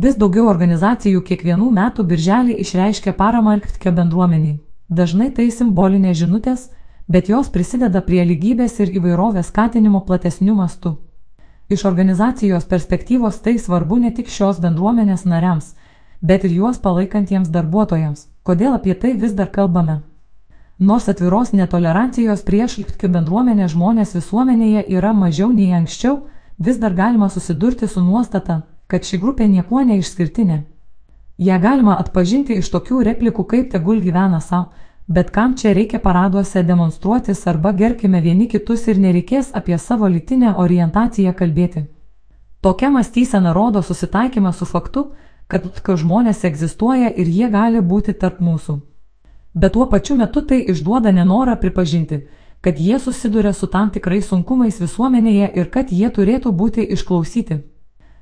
[0.00, 4.54] Vis daugiau organizacijų kiekvienų metų birželį išreiškia paramą LKTK bendruomeniai.
[4.88, 6.62] Dažnai tai simbolinės žinutės,
[7.08, 10.94] bet jos prisideda prie lygybės ir įvairovės skatinimo platesnių mastų.
[11.68, 15.74] Iš organizacijos perspektyvos tai svarbu ne tik šios bendruomenės nariams,
[16.22, 18.24] bet ir juos palaikantiems darbuotojams.
[18.46, 20.00] Kodėl apie tai vis dar kalbame?
[20.78, 26.22] Nors atviros netolerancijos prieš LGBTQ bendruomenę žmonės visuomenėje yra mažiau nei anksčiau,
[26.56, 30.60] vis dar galima susidurti su nuostata, kad ši grupė niekuo neišskirtinė.
[31.38, 34.72] Ja galima atpažinti iš tokių replikų kaip tegul gyvena savo,
[35.10, 40.52] Bet kam čia reikia paraduose demonstruotis arba gerkime vieni kitus ir nereikės apie savo lytinę
[40.64, 41.82] orientaciją kalbėti.
[42.62, 45.02] Tokia mąstysena rodo susitaikymą su faktu,
[45.48, 45.66] kad
[46.02, 48.76] žmonės egzistuoja ir jie gali būti tarp mūsų.
[49.54, 52.20] Bet tuo pačiu metu tai išduoda nenorą pripažinti,
[52.60, 57.58] kad jie susiduria su tam tikrais sunkumais visuomenėje ir kad jie turėtų būti išklausyti.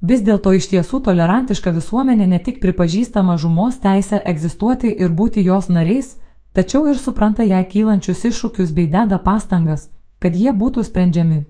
[0.00, 5.68] Vis dėlto iš tiesų tolerantiška visuomenė ne tik pripažįsta mažumos teisę egzistuoti ir būti jos
[5.68, 6.14] nariais,
[6.56, 11.44] tačiau ir supranta jai kylančius iššūkius bei deda pastangas, kad jie būtų sprendžiami.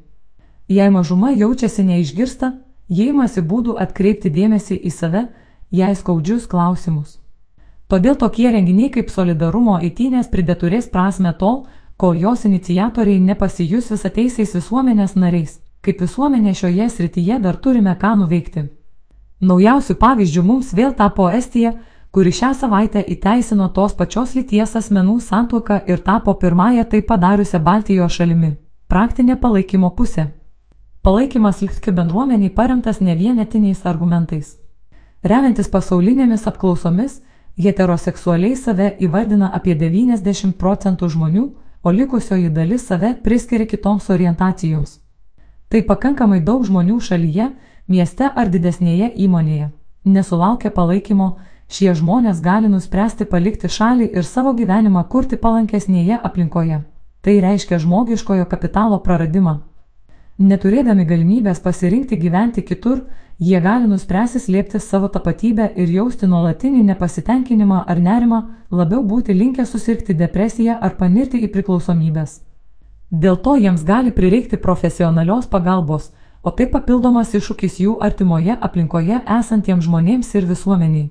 [0.66, 2.52] Jei mažuma jaučiasi neišgirsta,
[2.88, 5.24] jie imasi būdų atkreipti dėmesį į save,
[5.70, 7.20] jai skaudžius klausimus.
[7.86, 15.14] Todėl tokie renginiai kaip solidarumo įtynės pridėturės prasme tol, kol jos inicijatoriai nepasijus visateisiais visuomenės
[15.14, 18.66] nariais, kaip visuomenė šioje srityje dar turime ką nuveikti.
[19.40, 21.72] Naujausių pavyzdžių mums vėl tapo Estija,
[22.12, 28.12] kuri šią savaitę įteisino tos pačios lyties asmenų santuoką ir tapo pirmąją tai padariusią Baltijos
[28.18, 28.52] šalimi.
[28.88, 30.26] Praktinė palaikymo pusė.
[31.02, 34.56] Palaikymas LGBTQ bendruomeniai paremtas ne vienetiniais argumentais.
[35.24, 37.20] Remiantis pasaulinėmis apklausomis,
[37.56, 41.44] heteroseksualiai save įvardina apie 90 procentų žmonių,
[41.82, 44.98] o likusioji dalis save priskiria kitoms orientacijoms.
[45.70, 47.52] Tai pakankamai daug žmonių šalyje,
[47.88, 49.70] mieste ar didesnėje įmonėje.
[50.04, 51.36] Nesulaukia palaikymo,
[51.70, 56.80] Šie žmonės gali nuspręsti palikti šalį ir savo gyvenimą kurti palankesnėje aplinkoje.
[57.22, 59.60] Tai reiškia žmogiškojo kapitalo praradimą.
[60.50, 63.04] Neturėdami galimybės pasirinkti gyventi kitur,
[63.38, 68.44] jie gali nuspręsti slėpti savo tapatybę ir jausti nuolatinį nepasitenkinimą ar nerimą,
[68.74, 72.40] labiau būti linkę susirgti depresiją ar panirti į priklausomybės.
[73.10, 76.12] Dėl to jiems gali prireikti profesionalios pagalbos,
[76.46, 81.08] o tai papildomas iššūkis jų artimoje aplinkoje esantiems žmonėms ir visuomeniai.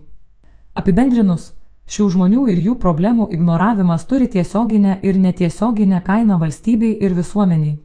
[0.80, 1.52] Apibendrinus,
[1.92, 7.76] šių žmonių ir jų problemų ignoravimas turi tiesioginę ir netiesioginę kainą valstybei ir visuomeniai.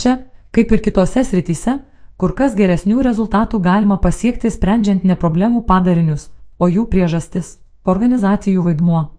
[0.00, 0.16] Čia,
[0.50, 1.76] kaip ir kitose srityse,
[2.16, 7.58] kur kas geresnių rezultatų galima pasiekti sprendžiant ne problemų padarinius, o jų priežastis-
[7.92, 9.10] organizacijų vaidmuo.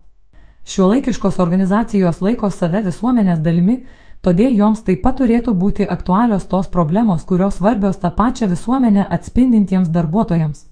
[0.65, 3.85] Šiuolaikiškos organizacijos laiko save visuomenės dalimi,
[4.25, 9.89] todėl joms taip pat turėtų būti aktualios tos problemos, kurios svarbios tą pačią visuomenę atspindintiems
[9.89, 10.65] darbuotojams.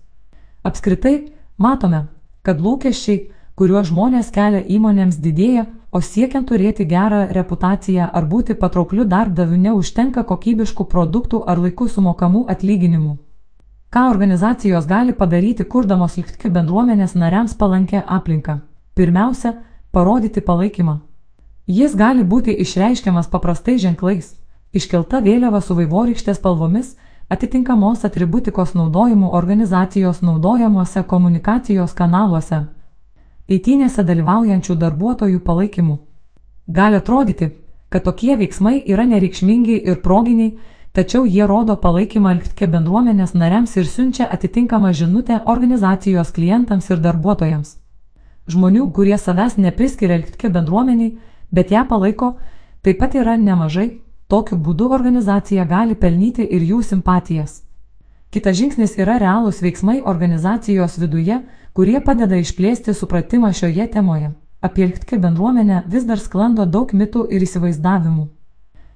[0.64, 2.06] Apskritai, matome,
[2.42, 9.06] kad lūkesčiai, kuriuos žmonės kelia įmonėms didėja, o siekiant turėti gerą reputaciją ar būti patraukliu
[9.08, 13.16] darbdaviu neužtenka kokybiškų produktų ar laiku sumokamų atlyginimų.
[13.96, 18.58] Ką organizacijos gali padaryti, kurdamos likti bendruomenės nariams palankę aplinką?
[18.96, 19.54] Pirmiausia,
[19.92, 21.00] parodyti palaikymą.
[21.68, 24.36] Jis gali būti išreiškiamas paprastai ženklais,
[24.74, 26.92] iškelta vėliava su vaivorykštės spalvomis,
[27.30, 32.68] atitinkamos atributikos naudojimu organizacijos naudojamuose komunikacijos kanaluose,
[33.50, 35.98] eitynėse dalyvaujančių darbuotojų palaikymu.
[36.68, 37.50] Gali atrodyti,
[37.90, 40.58] kad tokie veiksmai yra nereikšmingi ir proginiai,
[40.94, 47.80] tačiau jie rodo palaikymą LGTK bendruomenės nariams ir siunčia atitinkamą žinutę organizacijos klientams ir darbuotojams.
[48.54, 51.16] Žmonių, kurie savęs nepriskiria LGTK bendruomeniai,
[51.56, 52.36] bet ją palaiko,
[52.84, 53.94] taip pat yra nemažai
[54.28, 57.60] Tokiu būdu organizacija gali pelnyti ir jų simpatijas.
[58.34, 61.38] Kitas žingsnis yra realūs veiksmai organizacijos viduje,
[61.78, 64.32] kurie padeda išplėsti supratimą šioje temoje.
[64.66, 68.26] Apie LGTK bendruomenę vis dar sklando daug mitų ir įsivaizdavimų.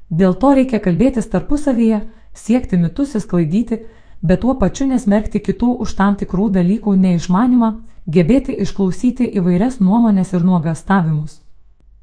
[0.09, 2.00] Dėl to reikia kalbėtis tarpusavyje,
[2.34, 3.84] siekti mitus įsklaidyti,
[4.24, 7.69] bet tuo pačiu nesmerkti kitų už tam tikrų dalykų neišmanimą,
[8.10, 11.38] gebėti išklausyti įvairias nuomonės ir nuogastavimus.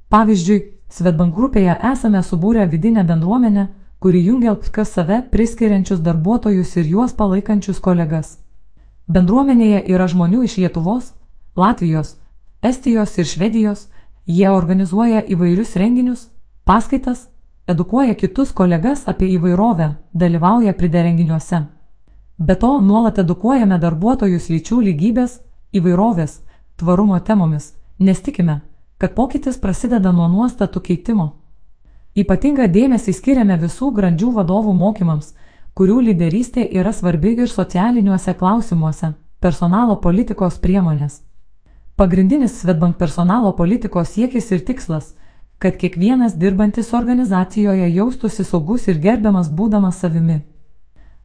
[0.08, 3.66] Pavyzdžiui, Svetbank grupėje esame subūrę vidinę bendruomenę,
[3.98, 8.38] kuri jungia kas save priskiriančius darbuotojus ir juos palaikančius kolegas.
[9.08, 11.12] Bendruomenėje yra žmonių iš Lietuvos,
[11.56, 12.16] Latvijos,
[12.62, 13.88] Estijos ir Švedijos,
[14.26, 16.28] jie organizuoja įvairius renginius,
[16.64, 17.28] paskaitas,
[17.66, 21.64] edukuoja kitus kolegas apie įvairovę, dalyvauja priderenginiuose.
[22.38, 25.40] Be to, nuolat edukuojame darbuotojus lyčių lygybės,
[25.72, 26.40] įvairovės,
[26.76, 28.60] tvarumo temomis, nes tikime,
[28.98, 31.26] kad pokytis prasideda nuo nuostatų keitimo.
[32.16, 35.34] Ypatingą dėmesį skiriame visų grandžių vadovų mokymams,
[35.76, 39.12] kurių lyderystė yra svarbi ir socialiniuose klausimuose.
[39.40, 41.20] Personalo politikos priemonės.
[41.96, 45.14] Pagrindinis Svetbank personalo politikos siekis ir tikslas-
[45.62, 50.40] kad kiekvienas dirbantis organizacijoje jaustųsi saugus ir gerbiamas būdamas savimi.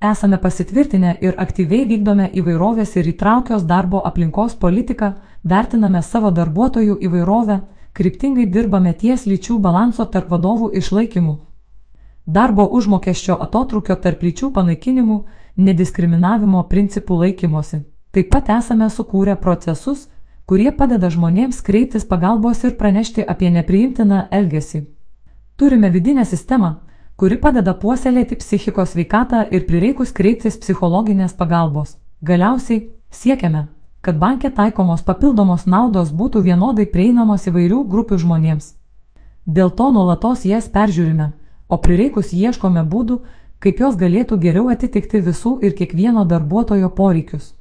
[0.02, 7.60] Esame pasitvirtinę ir aktyviai vykdome įvairovės ir įtraukios darbo aplinkos politiką, vertiname savo darbuotojų įvairovę,
[7.94, 11.38] kryptingai dirbame ties lyčių balanso tarp vadovų išlaikymu.
[12.26, 15.24] Darbo užmokesčio atotrukio tarp lyčių panaikinimu,
[15.58, 17.82] nediskriminavimo principų laikymosi.
[18.12, 20.08] Taip pat esame sukūrę procesus,
[20.46, 24.86] kurie padeda žmonėms kreiptis pagalbos ir pranešti apie nepriimtiną elgesį.
[25.58, 26.76] Turime vidinę sistemą,
[27.16, 31.98] kuri padeda puoselėti psichikos veikatą ir prireikus kreiptis psichologinės pagalbos.
[32.22, 33.68] Galiausiai siekiame,
[34.02, 38.74] kad bankė taikomos papildomos naudos būtų vienodai prieinamos įvairių grupių žmonėms.
[39.46, 41.32] Dėl to nuolatos jas peržiūrime,
[41.70, 43.22] o prireikus ieškome būdų,
[43.62, 47.54] kaip jos galėtų geriau atitikti visų ir kiekvieno darbuotojo poreikius.